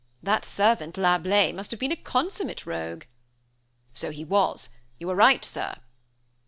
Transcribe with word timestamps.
That 0.23 0.45
servant, 0.45 0.95
Lablais, 0.97 1.53
must 1.53 1.69
have 1.69 1.79
been 1.79 1.91
a 1.91 1.95
consummate 1.95 2.65
rogue!" 2.65 3.03
"So 3.93 4.09
he 4.09 4.25
was; 4.25 4.69
you 4.97 5.07
are 5.11 5.15
right, 5.15 5.45
Sir." 5.45 5.75